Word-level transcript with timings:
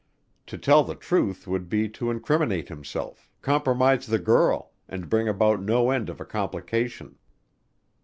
To 0.47 0.57
tell 0.57 0.83
the 0.83 0.95
truth 0.95 1.45
would 1.45 1.69
be 1.69 1.87
to 1.89 2.09
incriminate 2.09 2.69
himself, 2.69 3.29
compromise 3.43 4.07
the 4.07 4.17
girl, 4.17 4.71
and 4.89 5.07
bring 5.11 5.27
about 5.27 5.61
no 5.61 5.91
end 5.91 6.09
of 6.09 6.19
a 6.19 6.25
complication. 6.25 7.17